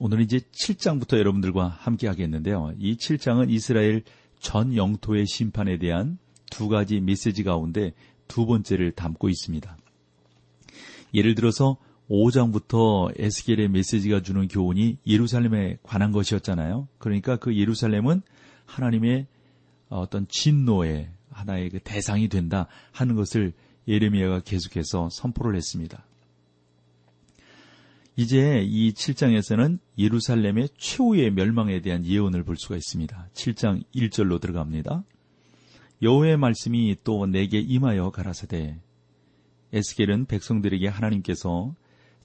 [0.00, 2.74] 오늘 이제 7장부터 여러분들과 함께 하겠는데요.
[2.78, 4.04] 이 7장은 이스라엘
[4.38, 6.18] 전 영토의 심판에 대한
[6.50, 7.92] 두 가지 메시지 가운데
[8.28, 9.76] 두 번째를 담고 있습니다.
[11.14, 16.88] 예를 들어서 5장부터 에스겔의 메시지가 주는 교훈이 예루살렘에 관한 것이었잖아요.
[16.98, 18.22] 그러니까 그 예루살렘은
[18.66, 19.26] 하나님의
[19.88, 23.52] 어떤 진노의 하나의 그 대상이 된다 하는 것을
[23.86, 26.04] 예레미야가 계속해서 선포를 했습니다.
[28.18, 33.28] 이제 이 7장에서는 예루살렘의 최후의 멸망에 대한 예언을 볼 수가 있습니다.
[33.32, 35.04] 7장 1절로 들어갑니다.
[36.02, 38.80] 여호의 말씀이 또 내게 임하여 가라사대
[39.72, 41.76] 에스겔은 백성들에게 하나님께서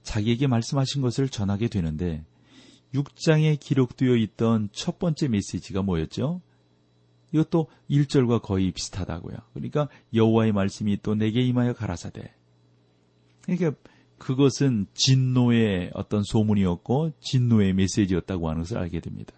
[0.02, 2.26] 자기에게 말씀하신 것을 전하게 되는데
[2.96, 6.42] 6장에 기록되어 있던 첫 번째 메시지가 뭐였죠?
[7.34, 9.38] 이것도 1절과 거의 비슷하다고요.
[9.54, 12.34] 그러니까 여호와의 말씀이 또 내게 임하여 가라사대.
[13.44, 13.74] 그러니까
[14.24, 19.34] 그것은 진노의 어떤 소문이었고 진노의 메시지였다고 하는 것을 알게 됩니다.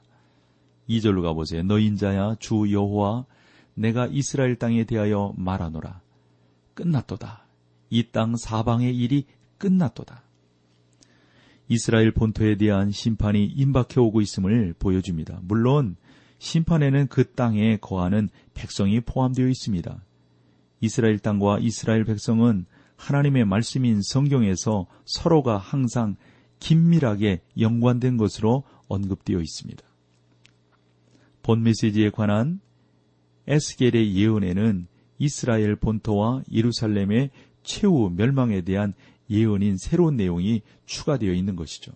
[0.88, 1.64] 2절로 가보세요.
[1.64, 3.26] 너 인 자야 주 여호와
[3.74, 6.02] 내가 이스라엘 땅에 대하여 말하노라.
[6.76, 7.48] 끝났도다.
[7.90, 9.26] 이 땅 사방의 일이
[9.58, 10.22] 끝났도다.
[11.68, 15.40] 이스라엘 본토에 대한 심판이 임박해 오고 있음을 보여줍니다.
[15.42, 15.96] 물론
[16.38, 20.00] 심판에는 그 땅에 거하는 백성이 포함되어 있습니다.
[20.82, 26.16] 이스라엘 땅과 이스라엘 백성은 하나님의 말씀인 성경에서 서로가 항상
[26.60, 29.84] 긴밀하게 연관된 것으로 언급되어 있습니다.
[31.44, 32.60] 본 메시지에 관한
[33.48, 34.88] 에스겔의 예언에는
[35.20, 37.30] 이스라엘 본토와 예루살렘의
[37.64, 38.94] 최후 멸망에 대한
[39.30, 41.92] 예언인 새로운 내용이 추가되어 있는 것이죠.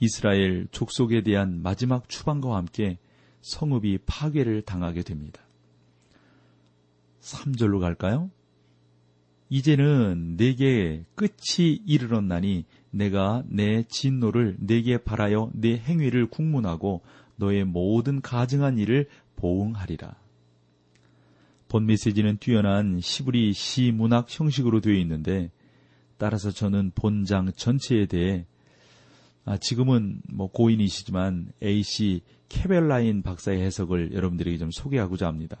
[0.00, 2.98] 이스라엘 족속에 대한 마지막 추방과 함께
[3.42, 5.42] 성읍이 파괴를 당하게 됩니다.
[7.20, 8.30] 3절로 갈까요?
[9.54, 17.02] 이제는 내게 끝이 이르렀나니 내가 내 진노를 내게 바라여 내 행위를 국문하고
[17.36, 20.16] 너의 모든 가증한 일을 보응하리라.
[21.68, 25.50] 본 메시지는 뛰어난 시브리 시 문학 형식으로 되어 있는데
[26.16, 28.46] 따라서 저는 본장 전체에 대해
[29.44, 32.22] 아, 지금은 뭐 고인이시지만 A.C.
[32.48, 35.58] 케벨라인 박사의 해석을 여러분들에게 좀 소개하고자 합니다.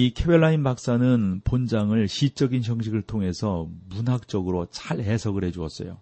[0.00, 5.98] 이 케벨라인 박사는 본장을 시적인 형식을 통해서 문학적으로 잘 해석을 해 주었어요.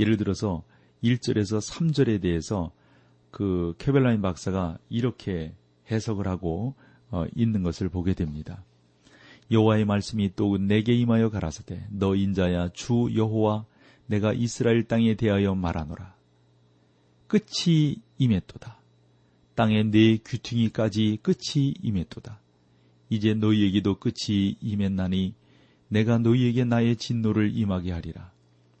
[0.00, 0.64] 예를 들어서
[1.04, 2.72] 1절에서 3절에 대해서
[3.30, 5.54] 그 케벨라인 박사가 이렇게
[5.92, 6.74] 해석을 하고
[7.12, 8.64] 어, 있는 것을 보게 됩니다.
[9.52, 13.64] 여호와의 말씀이 또 내게 임하여 가라사대 너 인자야 주 여호와
[14.06, 16.16] 내가 이스라엘 땅에 대하여 말하노라.
[17.28, 18.80] 끝이 임했도다.
[19.54, 22.40] 땅에 내 귀퉁이까지 끝이 임했도다.
[23.10, 25.34] 이제 너희에게도 끝이 임했나니
[25.88, 28.32] 내가 너희에게 나의 진노를 임하게 하리라.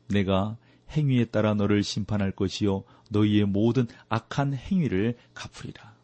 [0.08, 0.56] 내가
[0.90, 5.94] 행위에 따라 너를 심판할 것이요 너희의 모든 악한 행위를 갚으리라.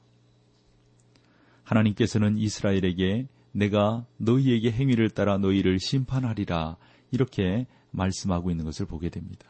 [1.62, 6.76] 하나님께서는 이스라엘에게 내가 너희에게 행위를 따라 너희를 심판하리라
[7.10, 9.47] 이렇게 말씀하고 있는 것을 보게 됩니다.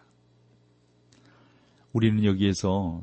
[1.92, 3.02] 우리는 여기에서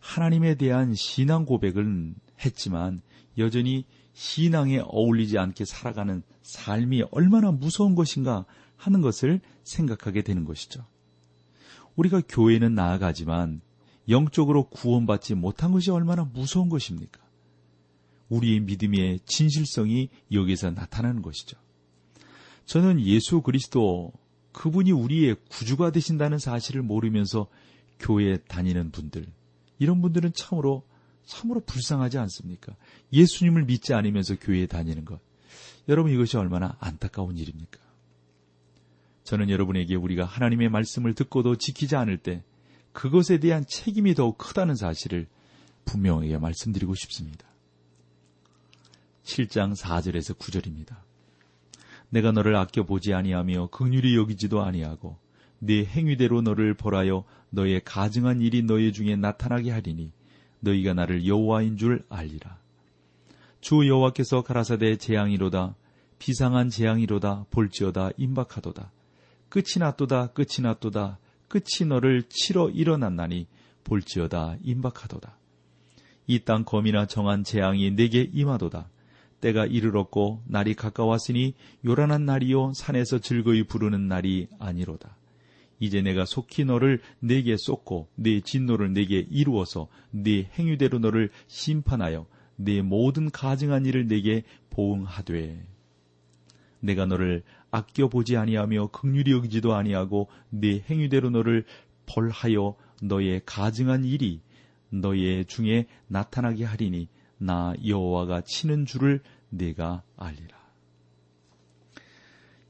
[0.00, 2.14] 하나님에 대한 신앙 고백은
[2.44, 3.00] 했지만
[3.38, 3.84] 여전히
[4.18, 10.84] 신앙에 어울리지 않게 살아가는 삶이 얼마나 무서운 것인가 하는 것을 생각하게 되는 것이죠.
[11.94, 13.60] 우리가 교회는 나아가지만
[14.08, 17.20] 영적으로 구원받지 못한 것이 얼마나 무서운 것입니까?
[18.28, 21.56] 우리의 믿음의 진실성이 여기서 나타나는 것이죠.
[22.66, 24.12] 저는 예수 그리스도
[24.50, 27.46] 그분이 우리의 구주가 되신다는 사실을 모르면서
[28.00, 29.26] 교회에 다니는 분들,
[29.78, 30.87] 이런 분들은 참으로
[31.28, 32.74] 참으로 불쌍하지 않습니까?
[33.12, 35.20] 예수님을 믿지 않으면서 교회에 다니는 것.
[35.88, 37.78] 여러분 이것이 얼마나 안타까운 일입니까?
[39.24, 42.42] 저는 여러분에게 우리가 하나님의 말씀을 듣고도 지키지 않을 때
[42.92, 45.26] 그것에 대한 책임이 더욱 크다는 사실을
[45.84, 47.46] 분명하게 말씀드리고 싶습니다.
[49.24, 50.96] 7장 4절에서 9절입니다.
[52.08, 55.18] 내가 너를 아껴 보지 아니하며 긍휼히 여기지도 아니하고
[55.58, 60.10] 네 행위대로 너를 벌하여 너의 가증한 일이 너희 중에 나타나게 하리니
[60.60, 62.58] 너희가 나를 여호와인 줄 알리라.
[63.60, 65.74] 주 여호와께서 가라사대 재앙이로다
[66.18, 68.92] 비상한 재앙이로다 볼지어다 임박하도다.
[69.48, 71.18] 끝이 났도다 끝이 났도다
[71.48, 73.46] 끝이 너를 치러 일어났나니
[73.84, 75.36] 볼지어다 임박하도다.
[76.28, 78.90] 이 땅 검이나 정한 재앙이 내게 임하도다.
[79.40, 85.17] 때가 이르렀고 날이 가까웠으니 요란한 날이요 산에서 즐거이 부르는 날이 아니로다.
[85.80, 92.26] 이제 내가 속히 너를 내게 쏟고 네 진노를 내게 이루어서 네 행위대로 너를 심판하여
[92.56, 95.64] 네 모든 가증한 일을 내게 보응하되
[96.80, 101.64] 내가 너를 아껴 보지 아니하며 극률이 여기지도 아니하고 네 행위대로 너를
[102.06, 104.40] 벌하여 너의 가증한 일이
[104.90, 107.08] 너의 중에 나타나게 하리니
[107.38, 109.20] 나 여호와가 치는 줄을
[109.50, 110.57] 내가 알리라.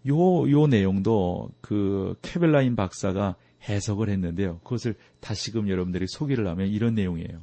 [0.06, 3.36] 요, 요 내용도 그 케벨라인 박사가
[3.68, 4.60] 해석을 했는데요.
[4.60, 7.40] 그것을 다시금 여러분들이 소개를 하면 이런 내용이에요.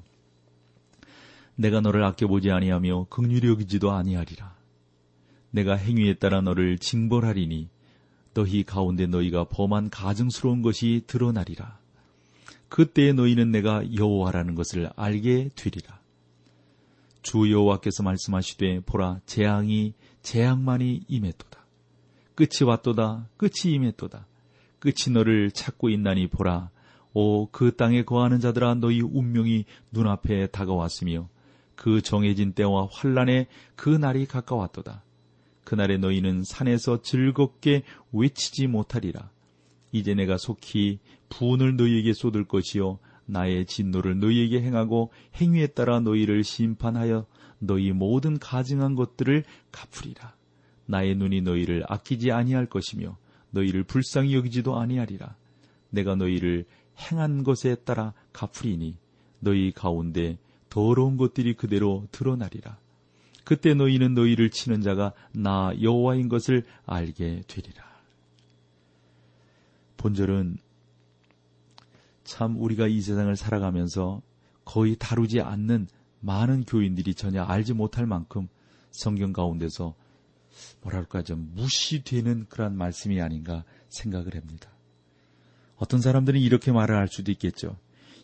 [1.56, 4.56] 내가 너를 아껴보지 아니하며 극률이 여기지도 아니하리라.
[5.52, 7.70] 내가 행위에 따라 너를 징벌하리니
[8.34, 11.80] 너희 가운데 너희가 범한 가증스러운 것이 드러나리라.
[12.68, 16.02] 그때에 너희는 내가 여호와라는 것을 알게 되리라.
[17.22, 21.55] 주 여호와께서 말씀하시되 보라 재앙이 재앙만이 임했도다.
[22.36, 23.28] 끝이 왔도다.
[23.38, 24.28] 끝이 임했도다.
[24.80, 26.70] 끝이 너를 찾고 있나니 보라.
[27.14, 31.30] 오 그 땅에 거하는 자들아 너희 운명이 눈앞에 다가왔으며
[31.76, 35.04] 그 정해진 때와 환란의 그 날이 가까웠도다.
[35.64, 39.32] 그날에 너희는 산에서 즐겁게 외치지 못하리라.
[39.92, 41.00] 이제 내가 속히
[41.30, 47.26] 분을 너희에게 쏟을 것이요 나의 진노를 너희에게 행하고 행위에 따라 너희를 심판하여
[47.60, 50.36] 너희 모든 가증한 것들을 갚으리라.
[50.86, 53.18] 나의 눈이 너희를 아끼지 아니할 것이며
[53.52, 55.36] 너희를 불쌍히 여기지도 아니하리라.
[55.90, 56.66] 내가 너희를
[57.00, 58.98] 행한 것에 따라 갚으리니
[59.40, 60.38] 너희 가운데
[60.70, 62.78] 더러운 것들이 그대로 드러나리라.
[63.44, 67.86] 그때 너희는 너희를 치는 자가 나 여호와인 것을 알게 되리라.
[69.98, 70.58] 본절은
[72.24, 74.22] 참 우리가 이 세상을 살아가면서
[74.66, 75.88] 거의 다루지 않는
[76.22, 78.48] 많은 교인들이 전혀 알지 못할 만큼
[78.90, 79.94] 성경 가운데서
[80.82, 84.70] 뭐랄까 좀 무시되는 그러한 말씀이 아닌가 생각을 합니다.
[85.76, 87.78] 어떤 사람들은 이렇게 말을 할 수도 있겠죠.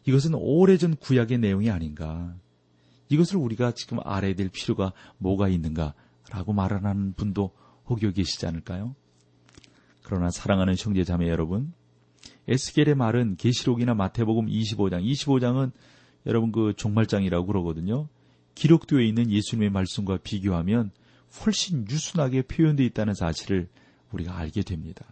[0.05, 2.35] 이것은 오래전 구약의 내용이 아닌가.
[3.09, 5.93] 이것을 우리가 지금 알아야 될 필요가 뭐가 있는가
[6.29, 7.51] 라고 말하는 분도
[7.89, 8.95] 혹여 계시지 않을까요?
[10.03, 11.73] 그러나 사랑하는 형제 자매 여러분,
[12.47, 15.71] 에스겔의 말은 계시록이나 마태복음 25장, 25장은
[16.25, 18.07] 여러분 그 종말장이라고 그러거든요.
[18.55, 20.91] 기록되어 있는 예수님의 말씀과 비교하면
[21.39, 23.69] 훨씬 유순하게 표현되어 있다는 사실을
[24.11, 25.05] 우리가 알게 됩니다.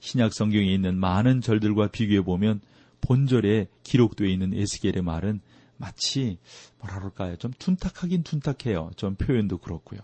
[0.00, 2.60] 신약 성경에 있는 많은 절들과 비교해 보면
[3.00, 5.40] 본절에 기록되어 있는 에스겔의 말은
[5.76, 6.38] 마치
[6.78, 7.36] 뭐라 그럴까요?
[7.36, 8.90] 좀 둔탁하긴 둔탁해요.
[8.96, 10.00] 좀 표현도 그렇고요.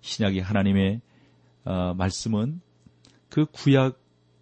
[0.00, 1.00] 신약의 하나님의
[1.64, 2.60] 어, 말씀은
[3.28, 4.00] 그 구약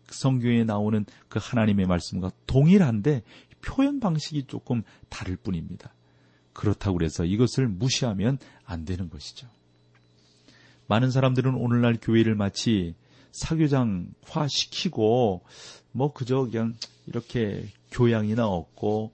[0.08, 3.22] 성경에 나오는 그 하나님의 말씀과 동일한데
[3.60, 5.92] 표현 방식이 조금 다를 뿐입니다.
[6.52, 9.48] 그렇다고 해서 이것을 무시하면 안 되는 것이죠.
[10.88, 12.94] 많은 사람들은 오늘날 교회를 마치
[13.32, 15.42] 사교장화 시키고
[15.92, 16.74] 뭐 그저 그냥
[17.06, 19.12] 이렇게 교양이나 얻고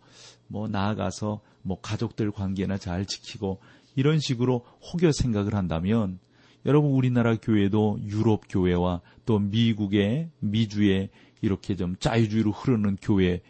[0.49, 3.61] 뭐 나아가서 뭐 가족들 관계나 잘 지키고
[3.95, 6.19] 이런 식으로 혹여 생각을 한다면
[6.65, 11.11] 여러분 우리나라 교회도 유럽 교회와 또 미국의 미주의
[11.41, 13.41] 이렇게 좀 자유주의로 흐르는 교회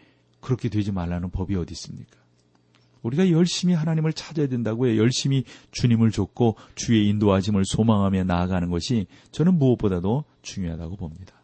[0.41, 2.22] 그렇게 되지 말라는 법이 어디 있습니까?
[3.03, 4.97] 우리가 열심히 하나님을 찾아야 된다고요.
[4.97, 11.35] 열심히 주님을 줬고 주의 인도하심을 소망하며 나아가는 것이 저는 무엇보다도 중요하다고 봅니다.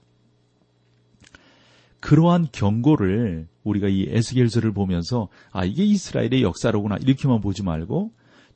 [2.00, 8.12] 그러한 경고를 우리가 이 에스겔서를 보면서 아 이게 이스라엘의 역사로구나 이렇게만 보지 말고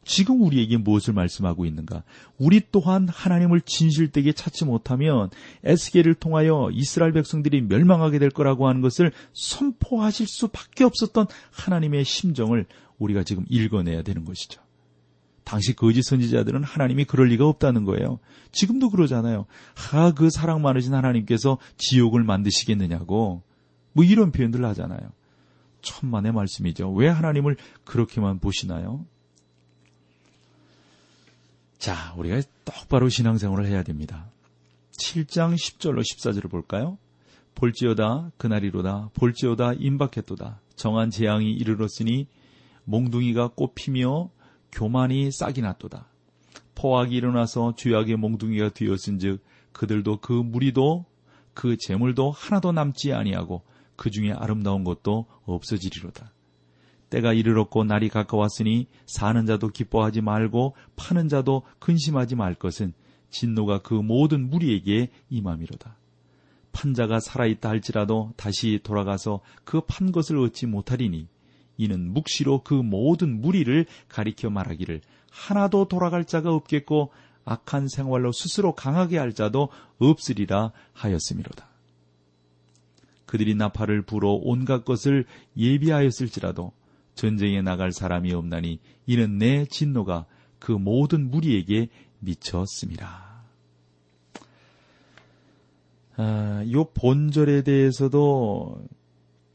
[0.05, 2.03] 지금 우리에게 무엇을 말씀하고 있는가?
[2.37, 5.29] 우리 또한 하나님을 진실되게 찾지 못하면
[5.63, 12.65] 에스겔을 통하여 이스라엘 백성들이 멸망하게 될 거라고 하는 것을 선포하실 수밖에 없었던 하나님의 심정을
[12.99, 14.61] 우리가 지금 읽어내야 되는 것이죠.
[15.43, 18.19] 당시 거짓 선지자들은 하나님이 그럴 리가 없다는 거예요.
[18.51, 19.45] 지금도 그러잖아요.
[19.75, 23.41] 하, 그 사랑 많으신 하나님께서 지옥을 만드시겠느냐고.
[23.91, 25.11] 뭐 이런 표현들 하잖아요.
[25.81, 26.91] 천만의 말씀이죠.
[26.93, 29.05] 왜 하나님을 그렇게만 보시나요?
[31.77, 34.31] 자, 우리가 똑바로 신앙생활을 해야 됩니다.
[34.97, 36.97] 7장 10절로 14절을 볼까요?
[37.55, 42.27] 볼지어다 그날이로다 볼지어다 임박했도다 정한 재앙이 이르렀으니
[42.85, 44.29] 몽둥이가 꽃피며
[44.71, 46.07] 교만이 싹이 났도다.
[46.75, 51.05] 포악이 일어나서 죄악의 몽둥이가 되었은즉 그들도 그 무리도
[51.53, 53.61] 그 재물도 하나도 남지 아니하고
[53.95, 56.33] 그 중에 아름다운 것도 없어지리로다.
[57.09, 62.93] 때가 이르렀고 날이 가까웠으니 사는 자도 기뻐하지 말고 파는 자도 근심하지 말 것은
[63.29, 65.97] 진노가 그 모든 무리에게 임함이로다.
[66.71, 71.27] 판자가 살아있다 할지라도 다시 돌아가서 그 판 것을 얻지 못하리니
[71.77, 75.01] 이는 묵시로 그 모든 무리를 가리켜 말하기를
[75.31, 77.11] 하나도 돌아갈 자가 없겠고
[77.45, 81.67] 악한 생활로 스스로 강하게 할 자도 없으리라 하였음이로다.
[83.25, 85.25] 그들이 나팔을 불어 온갖 것을
[85.57, 86.71] 예비하였을지라도
[87.15, 90.25] 전쟁에 나갈 사람이 없나니 이는 내 진노가
[90.59, 91.89] 그 모든 무리에게
[92.19, 93.43] 미쳤습니다.
[96.15, 98.85] 아, 요 본절에 대해서도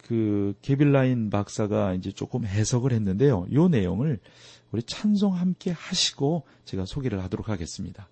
[0.08, 3.46] 그 게빌라인 박사가 이제 조금 해석을 했는데요.
[3.52, 4.18] 요 내용을
[4.72, 8.08] 우리 찬송 함께 하시고 제가 소개를 하도록 하겠습니다.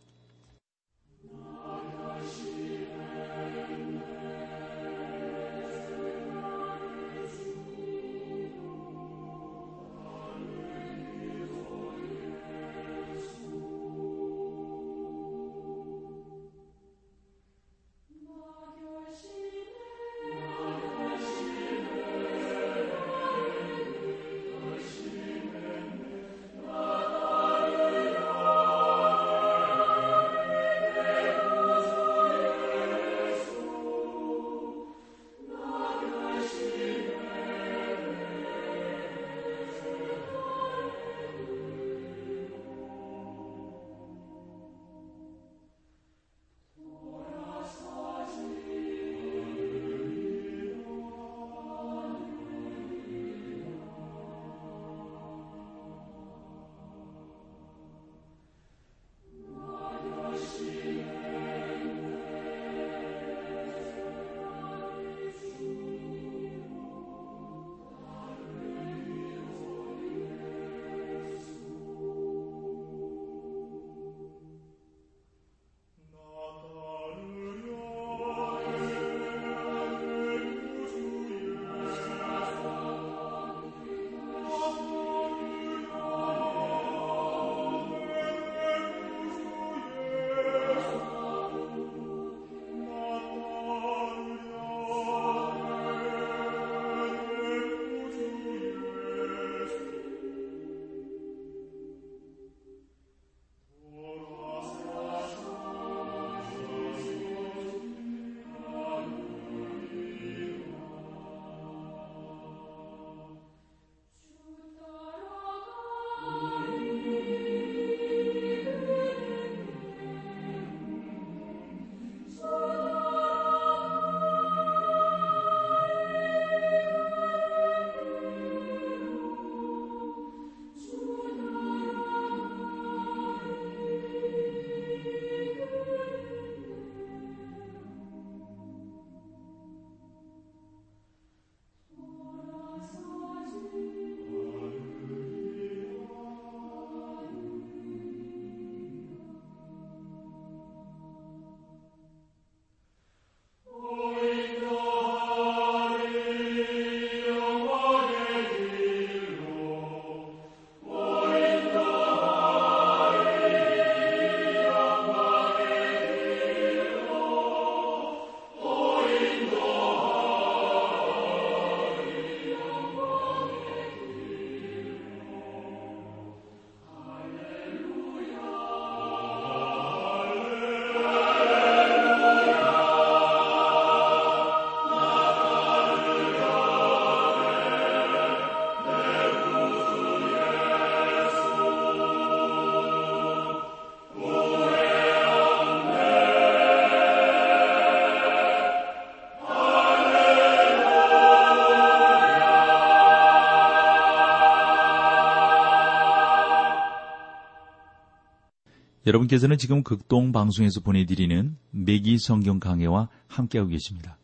[209.07, 214.19] 여러분께서는 지금 극동 방송에서 보내드리는 매기 성경 강해와 함께하고 계십니다.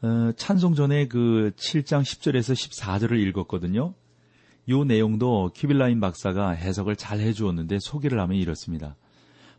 [0.00, 3.92] 어, 찬송 전에 그 7장 10절에서 14절을 읽었거든요.
[4.70, 8.96] 요 내용도 큐빌라인 박사가 해석을 잘 해주었는데 소개를 하면 이렇습니다.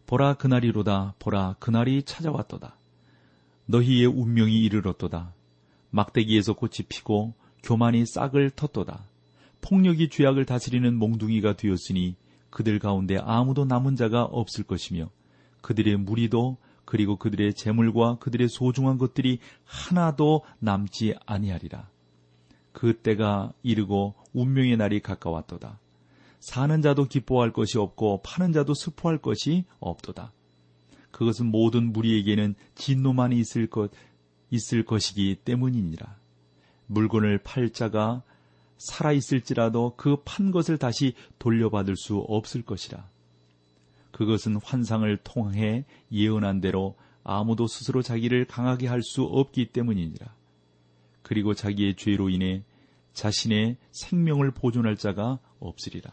[0.07, 2.75] 보라 그날이로다 보라 그날이 찾아왔도다.
[3.67, 5.33] 너희의 운명이 이르렀도다.
[5.91, 8.97] 막대기에서 꽃이 피고 교만이 싹을 텄도다.
[9.61, 12.15] 폭력이 죄악을 다스리는 몽둥이가 되었으니
[12.49, 15.09] 그들 가운데 아무도 남은 자가 없을 것이며
[15.61, 21.89] 그들의 무리도 그리고 그들의 재물과 그들의 소중한 것들이 하나도 남지 아니하리라.
[22.71, 25.79] 그 때가 이르고 운명의 날이 가까웠도다.
[26.39, 30.31] 사는 자도 기뻐할 것이 없고 파는 자도 슬퍼할 것이 없도다.
[31.11, 33.91] 그것은 모든 무리에게는 진노만이 있을 것
[34.49, 36.15] 있을 것이기 때문이니라.
[36.85, 38.23] 물건을 팔 자가
[38.77, 43.09] 살아있을지라도 그 판 것을 다시 돌려받을 수 없을 것이라.
[44.11, 50.33] 그것은 환상을 통해 예언한 대로 아무도 스스로 자기를 강하게 할 수 없기 때문이니라.
[51.21, 52.63] 그리고 자기의 죄로 인해
[53.13, 56.11] 자신의 생명을 보존할 자가 없으리라.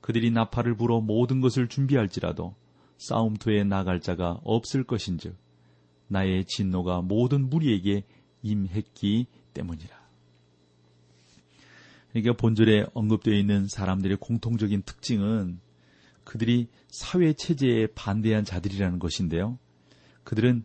[0.00, 2.54] 그들이 나팔을 불어 모든 것을 준비할지라도
[2.98, 5.36] 싸움터에 나갈 자가 없을 것인즉
[6.08, 8.04] 나의 진노가 모든 무리에게
[8.42, 10.03] 임했기 때문이라.
[12.14, 15.58] 그러니까 본절에 언급되어 있는 사람들의 공통적인 특징은
[16.22, 19.58] 그들이 사회 체제에 반대한 자들이라는 것인데요.
[20.22, 20.64] 그들은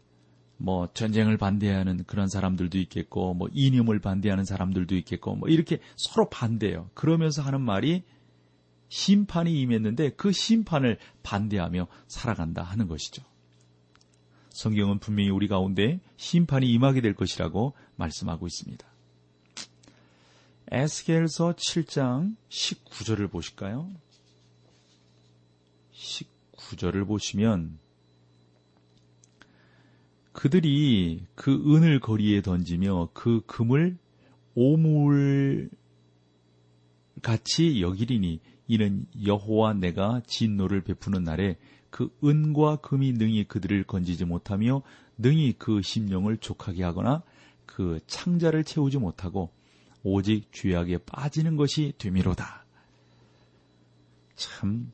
[0.57, 6.91] 뭐 전쟁을 반대하는 그런 사람들도 있겠고 뭐 이념을 반대하는 사람들도 있겠고 뭐 이렇게 서로 반대해요.
[6.93, 8.03] 그러면서 하는 말이
[8.89, 13.23] 심판이 임했는데 그 심판을 반대하며 살아간다 하는 것이죠.
[14.49, 18.88] 성경은 분명히 우리 가운데 심판이 임하게 될 것이라고 말씀하고 있습니다.
[20.71, 23.89] 에스겔서 7장 19절을 보실까요?
[25.93, 27.79] 19절을 보시면
[30.31, 33.97] 그들이 그 은을 거리에 던지며 그 금을
[34.53, 35.71] 오물
[37.23, 41.57] 같이 여기리니 이는 여호와 내가 진노를 베푸는 날에
[41.89, 44.83] 그 은과 금이 능히 그들을 건지지 못하며
[45.17, 47.23] 능히 그 심령을 족하게 하거나
[47.65, 49.49] 그 창자를 채우지 못하고
[50.03, 52.65] 오직 죄악에 빠지는 것이 되미로다.
[54.35, 54.91] 참,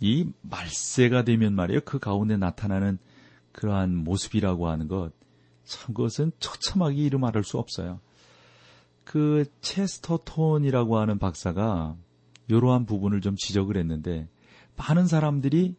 [0.00, 1.80] 이 말세가 되면 말이에요.
[1.84, 2.98] 그 가운데 나타나는
[3.52, 5.12] 그러한 모습이라고 하는 것,
[5.64, 8.00] 참 그것은 처참하게 이름 말할 수 없어요.
[9.04, 11.96] 그 체스터톤이라고 하는 박사가
[12.48, 14.28] 이러한 부분을 좀 지적을 했는데
[14.76, 15.76] 많은 사람들이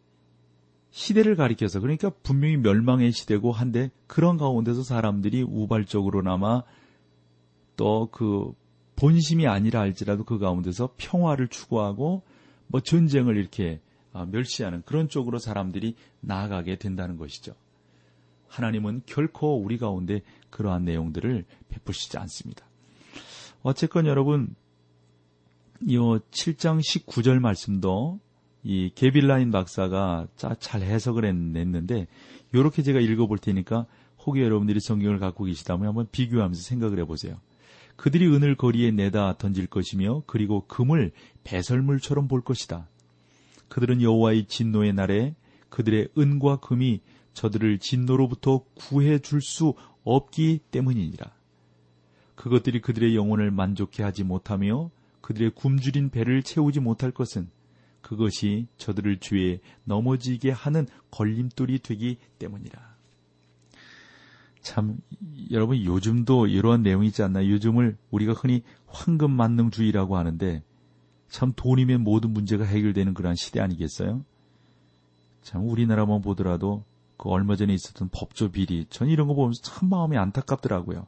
[0.90, 6.62] 시대를 가리켜서 그러니까 분명히 멸망의 시대고 한데 그런 가운데서 사람들이 우발적으로나마
[7.76, 8.54] 또 그
[9.02, 12.22] 본심이 아니라 할지라도 그 가운데서 평화를 추구하고
[12.68, 13.80] 뭐 전쟁을 이렇게
[14.12, 17.52] 아, 멸시하는 그런 쪽으로 사람들이 나아가게 된다는 것이죠.
[18.46, 22.64] 하나님은 결코 우리 가운데 그러한 내용들을 베푸시지 않습니다.
[23.62, 24.54] 어쨌건 여러분
[25.80, 28.20] 이 7장 19절 말씀도
[28.62, 30.28] 이 게빌라인 박사가
[30.60, 32.06] 잘 해석을 했는데
[32.52, 33.86] 이렇게 제가 읽어볼 테니까
[34.24, 37.40] 혹여 여러분들이 성경을 갖고 계시다면 한번 비교하면서 생각을 해보세요.
[38.02, 41.12] 그들이 은을 거리에 내다 던질 것이며 그리고 금을
[41.44, 42.88] 배설물처럼 볼 것이다.
[43.68, 45.36] 그들은 여호와의 진노의 날에
[45.68, 47.00] 그들의 은과 금이
[47.32, 51.32] 저들을 진노로부터 구해 줄 수 없기 때문이니라.
[52.34, 57.50] 그것들이 그들의 영혼을 만족해 하지 못하며 그들의 굶주린 배를 채우지 못할 것은
[58.00, 62.91] 그것이 저들을 죄에 넘어지게 하는 걸림돌이 되기 때문이라.
[64.62, 64.98] 참,
[65.50, 67.50] 여러분, 요즘도 이러한 내용이 있지 않나요?
[67.50, 70.62] 요즘을 우리가 흔히 황금 만능주의라고 하는데,
[71.28, 74.24] 참 돈이면 모든 문제가 해결되는 그러한 시대 아니겠어요?
[75.42, 76.84] 참, 우리나라만 보더라도
[77.16, 81.06] 그 얼마 전에 있었던 법조 비리, 전 이런 거 보면서 참 마음이 안타깝더라고요.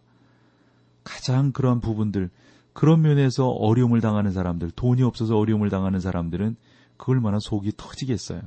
[1.04, 2.30] 가장 그러한 부분들,
[2.72, 6.56] 그런 면에서 어려움을 당하는 사람들, 돈이 없어서 어려움을 당하는 사람들은
[6.96, 8.42] 그 얼마나 속이 터지겠어요.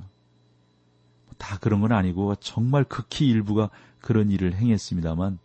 [1.38, 3.70] 다 그런 건 아니고 정말 극히 일부가
[4.02, 5.40] 그런 일을 행했습니다만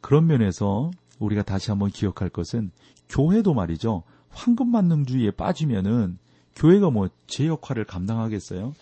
[0.00, 2.70] 그런 면에서 우리가 다시 한번 기억할 것은
[3.08, 4.02] 교회도 말이죠.
[4.30, 6.18] 황금 만능주의에 빠지면은
[6.54, 8.74] 교회가 뭐 제 역할을 감당하겠어요?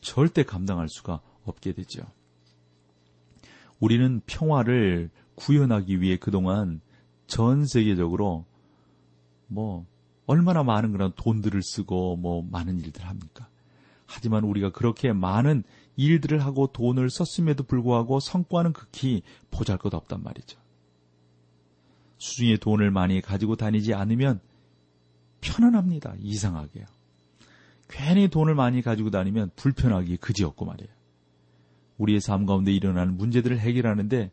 [0.00, 2.02] 절대 감당할 수가 없게 되죠.
[3.80, 6.80] 우리는 평화를 구현하기 위해 그동안
[7.26, 8.44] 전 세계적으로
[9.46, 9.86] 뭐
[10.26, 13.48] 얼마나 많은 그런 돈들을 쓰고 뭐 많은 일들을 합니까?
[14.08, 15.62] 하지만 우리가 그렇게 많은
[15.96, 20.58] 일들을 하고 돈을 썼음에도 불구하고 성과는 극히 보잘 것 없단 말이죠.
[22.16, 24.40] 수중에 돈을 많이 가지고 다니지 않으면
[25.42, 26.14] 편안합니다.
[26.20, 26.86] 이상하게요.
[27.88, 30.90] 괜히 돈을 많이 가지고 다니면 불편하기 그지없고 말이에요.
[31.98, 34.30] 우리의 삶 가운데 일어나는 문제들을 해결하는데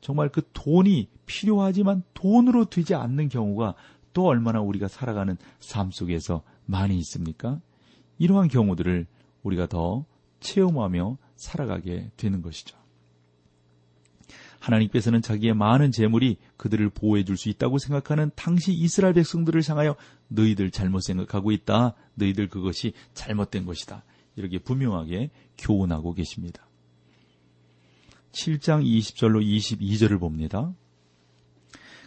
[0.00, 3.74] 정말 그 돈이 필요하지만 돈으로 되지 않는 경우가
[4.12, 7.60] 또 얼마나 우리가 살아가는 삶 속에서 많이 있습니까?
[8.22, 9.04] 이러한 경우들을
[9.42, 10.06] 우리가 더
[10.38, 12.78] 체험하며 살아가게 되는 것이죠.
[14.60, 19.96] 하나님께서는 자기의 많은 재물이 그들을 보호해 줄 수 있다고 생각하는 당시 이스라엘 백성들을 향하여
[20.28, 21.94] 너희들 잘못 생각하고 있다.
[22.14, 24.04] 너희들 그것이 잘못된 것이다.
[24.36, 26.68] 이렇게 분명하게 교훈하고 계십니다.
[28.30, 30.72] 7장 20절로 22절을 봅니다.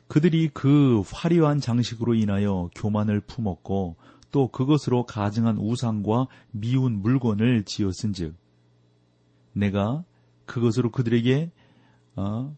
[0.08, 3.98] 그들이 그 화려한 장식으로 인하여 교만을 품었고
[4.36, 8.36] 또 그것으로 가증한 우상과 미운 물건을 지었은즉
[9.54, 10.04] 내가
[10.46, 11.52] 그것으로 그들에게
[12.18, 12.54] 어,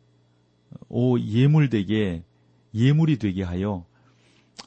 [0.89, 2.23] 오 예물되게
[2.73, 3.85] 예물이 되게 하여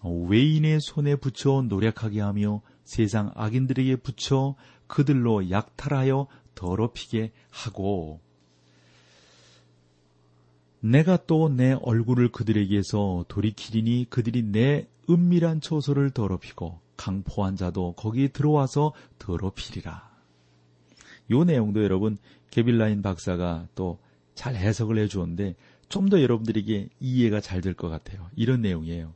[0.04, 4.54] 외인의 손에 붙여 노력하게 하며 세상 악인들에게 붙여
[4.86, 8.20] 그들로 약탈하여 더럽히게 하고
[10.78, 18.92] 내가 또 내 얼굴을 그들에게서 돌이키리니 그들이 내 은밀한 처소를 더럽히고 강포한 자도 거기 들어와서
[19.18, 20.10] 더럽히리라.
[21.30, 22.18] 요 내용도 여러분
[22.50, 23.98] 게빌라인 박사가 또
[24.34, 25.54] 잘 해석을 해주었는데
[25.90, 28.30] 좀 더 여러분들에게 이해가 잘 될 것 같아요.
[28.36, 29.12] 이런 내용이에요.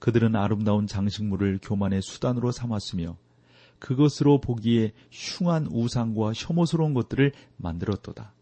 [0.00, 3.16] 그들은 아름다운 장식물을 교만의 수단으로 삼았으며
[3.78, 8.34] 그것으로 보기에 흉한 우상과 혐오스러운 것들을 만들었도다.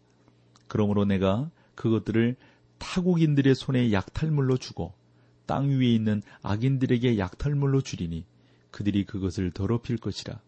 [0.67, 2.35] 그러므로 내가 그것들을
[2.79, 4.93] 타국인들의 손에 약탈물로 주고
[5.45, 8.25] 땅 위에 있는 악인들에게 약탈물로 주리니
[8.73, 10.41] 그들이 그것을 더럽힐 것이라.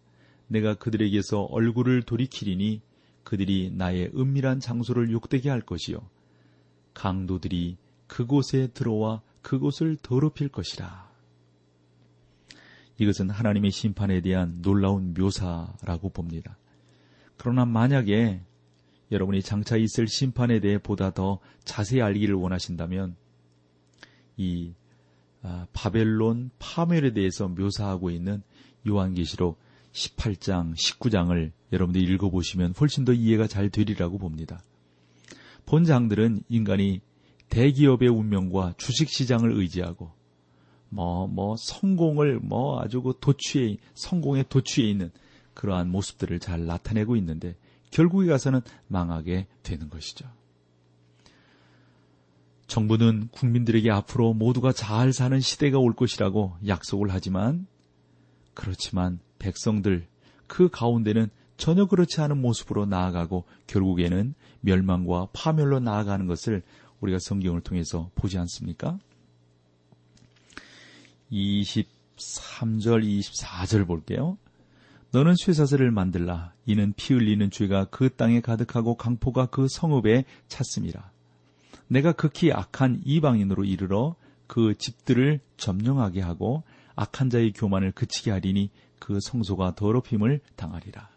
[0.47, 2.81] 내가 그들에게서 얼굴을 돌이키리니
[3.23, 5.99] 그들이 나의 은밀한 장소를 욕되게 할 것이요.
[6.95, 11.11] 강도들이 그곳에 들어와 그곳을 더럽힐 것이라.
[12.97, 16.57] 이것은 하나님의 심판에 대한 놀라운 묘사라고 봅니다.
[17.37, 18.41] 그러나 만약에
[19.11, 23.15] 여러분이 장차 있을 심판에 대해 보다 더 자세히 알기를 원하신다면
[24.37, 24.84] 이 아,
[25.73, 28.41] 바벨론 파멸에 대해서 묘사하고 있는
[28.87, 29.59] 요한계시록
[29.91, 34.61] 18장, 19장을 여러분들이 읽어보시면 훨씬 더 이해가 잘 되리라고 봅니다.
[35.65, 37.01] 본장들은 인간이
[37.49, 40.11] 대기업의 운명과 주식시장을 의지하고
[40.89, 45.11] 뭐, 뭐, 성공을 뭐 아주 그 도취해, 성공의 도취해 있는
[45.53, 47.55] 그러한 모습들을 잘 나타내고 있는데
[47.91, 50.27] 결국에 가서는 망하게 되는 것이죠.
[52.67, 57.67] 정부는 국민들에게 앞으로 모두가 잘 사는 시대가 올 것이라고 약속을 하지만
[58.53, 60.07] 그렇지만 백성들
[60.47, 66.63] 그 가운데는 전혀 그렇지 않은 모습으로 나아가고 결국에는 멸망과 파멸로 나아가는 것을
[66.99, 68.97] 우리가 성경을 통해서 보지 않습니까?
[71.31, 74.37] 23절, 24절 볼게요.
[75.11, 76.53] 너는 쇠사슬을 만들라.
[76.65, 81.11] 이는 피 흘리는 죄가 그 땅에 가득하고 강포가 그 성읍에 찼습니다.
[81.87, 84.15] 내가 극히 악한 이방인으로 이르러
[84.47, 86.63] 그 집들을 점령하게 하고
[86.95, 91.09] 악한 자의 교만을 그치게 하리니 그 성소가 더럽힘을 당하리라.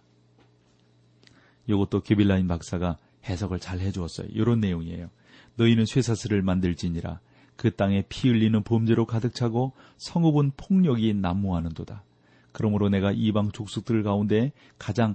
[1.66, 4.28] 이것도 게빌라인 박사가 해석을 잘 해주었어요.
[4.30, 5.10] 이런 내용이에요.
[5.56, 7.20] 너희는 쇠사슬을 만들지니라.
[7.56, 12.04] 그 땅에 피 흘리는 범죄로 가득 차고 성읍은 폭력이 난무하는도다.
[12.52, 15.14] 그러므로 내가 이방 족속들 가운데 가장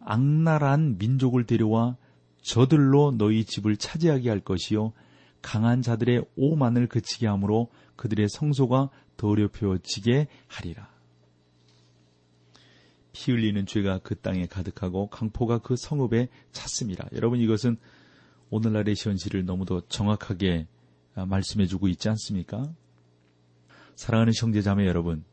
[0.00, 1.96] 악랄한 민족을 데려와
[2.44, 4.92] 저들로 너희 집을 차지하게 할 것이요
[5.40, 10.92] 강한 자들의 오만을 그치게 하므로 그들의 성소가 더럽혀지게 하리라.
[13.12, 17.08] 피 흘리는 죄가 그 땅에 가득하고 강포가 그 성읍에 찼습니다.
[17.12, 17.78] 여러분 이것은
[18.50, 20.66] 오늘날의 현실을 너무도 정확하게
[21.14, 22.70] 말씀해주고 있지 않습니까?
[23.96, 25.24] 사랑하는 형제자매 여러분,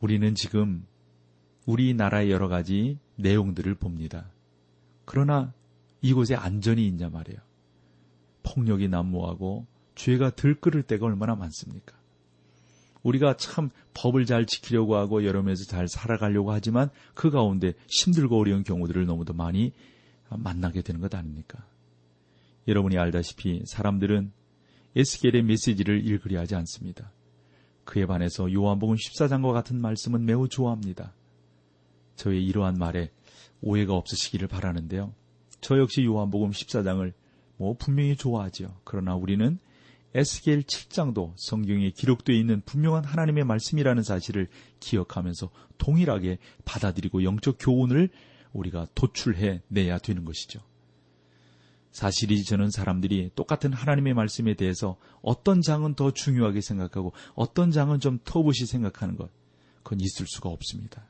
[0.00, 0.86] 우리는 지금
[1.66, 4.30] 우리나라의 여러 가지 내용들을 봅니다.
[5.04, 5.52] 그러나
[6.02, 7.38] 이곳에 안전이 있냐 말이에요.
[8.42, 11.98] 폭력이 난무하고 죄가 들끓을 때가 얼마나 많습니까?
[13.02, 18.62] 우리가 참 법을 잘 지키려고 하고 여러 면에서 잘 살아가려고 하지만 그 가운데 힘들고 어려운
[18.62, 19.72] 경우들을 너무도 많이
[20.28, 21.66] 만나게 되는 것 아닙니까?
[22.68, 24.32] 여러분이 알다시피 사람들은
[24.96, 27.12] 에스겔의 메시지를 읽으려 하지 않습니다.
[27.84, 31.14] 그에 반해서 요한복음 14장과 같은 말씀은 매우 좋아합니다.
[32.16, 33.10] 저의 이러한 말에
[33.62, 35.14] 오해가 없으시기를 바라는데요.
[35.60, 37.12] 저 역시 요한복음 14장을
[37.56, 38.76] 뭐 분명히 좋아하지요.
[38.84, 39.58] 그러나 우리는
[40.14, 44.48] 에스겔 7장도 성경에 기록되어 있는 분명한 하나님의 말씀이라는 사실을
[44.80, 48.08] 기억하면서 동일하게 받아들이고 영적 교훈을
[48.52, 50.60] 우리가 도출해 내야 되는 것이죠.
[51.92, 58.18] 사실이 저는 사람들이 똑같은 하나님의 말씀에 대해서 어떤 장은 더 중요하게 생각하고 어떤 장은 좀
[58.24, 59.30] 터부시 생각하는 것,
[59.82, 61.09] 그건 있을 수가 없습니다.